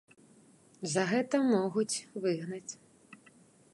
[0.93, 2.73] За гэта могуць выгнаць.